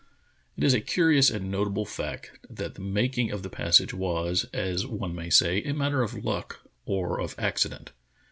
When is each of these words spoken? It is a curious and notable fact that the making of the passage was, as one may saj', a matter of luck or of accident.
It 0.57 0.63
is 0.63 0.73
a 0.73 0.81
curious 0.81 1.29
and 1.29 1.51
notable 1.51 1.85
fact 1.85 2.31
that 2.49 2.73
the 2.73 2.81
making 2.81 3.29
of 3.29 3.43
the 3.43 3.51
passage 3.51 3.93
was, 3.93 4.45
as 4.51 4.83
one 4.83 5.13
may 5.13 5.29
saj', 5.29 5.61
a 5.63 5.73
matter 5.73 6.01
of 6.01 6.25
luck 6.25 6.61
or 6.87 7.19
of 7.21 7.35
accident. 7.37 7.91